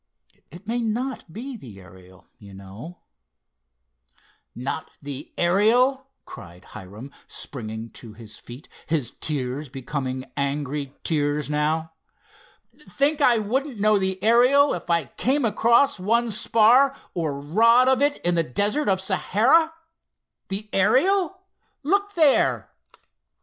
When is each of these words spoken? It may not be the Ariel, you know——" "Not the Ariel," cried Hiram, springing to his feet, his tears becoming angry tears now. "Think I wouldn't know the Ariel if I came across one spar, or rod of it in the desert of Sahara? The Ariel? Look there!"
It 0.49 0.65
may 0.65 0.81
not 0.81 1.31
be 1.31 1.55
the 1.55 1.79
Ariel, 1.79 2.25
you 2.39 2.55
know——" 2.55 2.97
"Not 4.55 4.89
the 4.99 5.31
Ariel," 5.37 6.07
cried 6.25 6.65
Hiram, 6.65 7.11
springing 7.27 7.91
to 7.91 8.13
his 8.13 8.35
feet, 8.35 8.67
his 8.87 9.11
tears 9.11 9.69
becoming 9.69 10.25
angry 10.35 10.95
tears 11.03 11.51
now. 11.51 11.91
"Think 12.75 13.21
I 13.21 13.37
wouldn't 13.37 13.79
know 13.79 13.99
the 13.99 14.17
Ariel 14.23 14.73
if 14.73 14.89
I 14.89 15.05
came 15.05 15.45
across 15.45 15.99
one 15.99 16.31
spar, 16.31 16.95
or 17.13 17.39
rod 17.39 17.87
of 17.87 18.01
it 18.01 18.17
in 18.25 18.33
the 18.33 18.41
desert 18.41 18.89
of 18.89 19.01
Sahara? 19.01 19.71
The 20.47 20.67
Ariel? 20.73 21.41
Look 21.83 22.15
there!" 22.15 22.71